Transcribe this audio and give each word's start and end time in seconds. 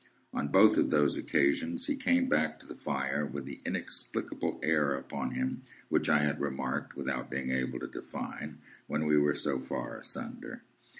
On 0.33 0.47
both 0.47 0.79
of 0.79 0.89
those 0.89 1.15
occasions, 1.15 1.85
he 1.85 1.95
came 1.95 2.27
back 2.27 2.57
to 2.59 2.65
the 2.65 2.73
fire 2.73 3.23
with 3.23 3.45
the 3.45 3.59
inexplicable 3.67 4.59
air 4.63 4.95
upon 4.95 5.35
him 5.35 5.61
which 5.89 6.09
I 6.09 6.23
had 6.23 6.41
remarked, 6.41 6.95
without 6.95 7.29
being 7.29 7.51
able 7.51 7.79
to 7.79 7.87
define, 7.87 8.57
when 8.87 9.05
we 9.05 9.15
were 9.19 9.35
so 9.35 9.59
far 9.59 9.99
asunder. 9.99 10.63